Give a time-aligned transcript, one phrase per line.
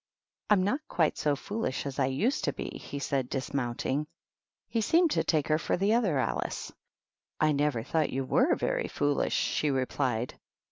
[0.49, 4.07] "I'm not quite so foolish as I used to be;" he said, dis mounting.
[4.67, 6.71] He seemed to take her for the other Alice.
[7.39, 10.31] "I never thought you were very foolish," she repUed.